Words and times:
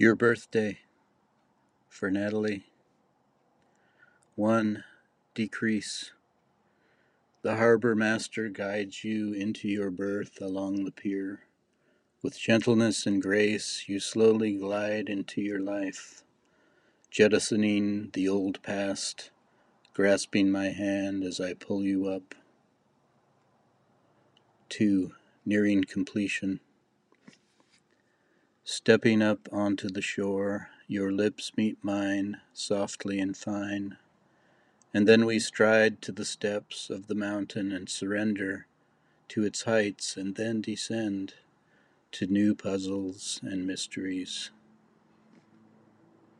Your 0.00 0.14
birthday 0.14 0.78
for 1.90 2.10
Natalie. 2.10 2.64
One 4.34 4.84
decrease. 5.34 6.12
The 7.42 7.56
harbor 7.56 7.94
master 7.94 8.48
guides 8.48 9.04
you 9.04 9.34
into 9.34 9.68
your 9.68 9.90
berth 9.90 10.40
along 10.40 10.84
the 10.84 10.90
pier. 10.90 11.40
With 12.22 12.38
gentleness 12.38 13.04
and 13.04 13.20
grace, 13.20 13.90
you 13.90 14.00
slowly 14.00 14.54
glide 14.54 15.10
into 15.10 15.42
your 15.42 15.60
life, 15.60 16.22
jettisoning 17.10 18.08
the 18.14 18.26
old 18.26 18.62
past, 18.62 19.30
grasping 19.92 20.50
my 20.50 20.68
hand 20.70 21.24
as 21.24 21.42
I 21.42 21.52
pull 21.52 21.82
you 21.82 22.06
up. 22.06 22.34
Two, 24.70 25.12
nearing 25.44 25.84
completion. 25.84 26.60
Stepping 28.72 29.20
up 29.20 29.48
onto 29.50 29.88
the 29.88 30.00
shore, 30.00 30.68
your 30.86 31.10
lips 31.10 31.50
meet 31.56 31.76
mine, 31.82 32.40
softly 32.52 33.18
and 33.18 33.36
fine, 33.36 33.96
and 34.94 35.08
then 35.08 35.26
we 35.26 35.40
stride 35.40 36.00
to 36.00 36.12
the 36.12 36.24
steps 36.24 36.88
of 36.88 37.08
the 37.08 37.16
mountain 37.16 37.72
and 37.72 37.88
surrender 37.88 38.68
to 39.26 39.44
its 39.44 39.62
heights 39.62 40.16
and 40.16 40.36
then 40.36 40.60
descend 40.60 41.34
to 42.12 42.28
new 42.28 42.54
puzzles 42.54 43.40
and 43.42 43.66
mysteries. 43.66 44.52